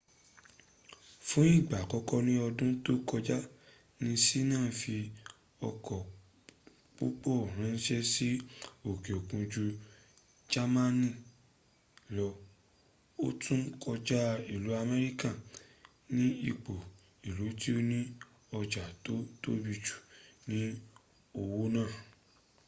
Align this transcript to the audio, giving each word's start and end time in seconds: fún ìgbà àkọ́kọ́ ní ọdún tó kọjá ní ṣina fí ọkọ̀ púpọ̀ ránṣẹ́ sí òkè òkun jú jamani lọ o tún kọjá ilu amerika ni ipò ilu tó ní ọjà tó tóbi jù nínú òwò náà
fún 1.27 1.45
ìgbà 1.57 1.77
àkọ́kọ́ 1.83 2.19
ní 2.27 2.33
ọdún 2.47 2.71
tó 2.85 2.91
kọjá 3.09 3.37
ní 4.01 4.09
ṣina 4.25 4.57
fí 4.79 4.95
ọkọ̀ 5.69 5.99
púpọ̀ 6.95 7.37
ránṣẹ́ 7.57 8.03
sí 8.13 8.29
òkè 8.89 9.11
òkun 9.19 9.41
jú 9.51 9.63
jamani 10.51 11.09
lọ 12.17 12.27
o 13.25 13.27
tún 13.41 13.61
kọjá 13.83 14.19
ilu 14.53 14.69
amerika 14.83 15.29
ni 16.15 16.25
ipò 16.51 16.75
ilu 17.27 17.45
tó 17.61 17.73
ní 17.89 17.99
ọjà 18.59 18.83
tó 19.05 19.13
tóbi 19.41 19.71
jù 19.85 19.95
nínú 20.49 20.69
òwò 21.41 21.63
náà 21.75 21.89